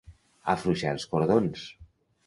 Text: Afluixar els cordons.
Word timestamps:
Afluixar 0.53 0.95
els 0.95 1.07
cordons. 1.15 1.71